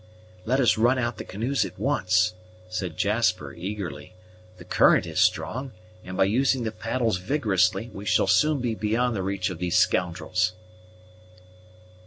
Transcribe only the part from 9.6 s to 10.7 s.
scoundrels!"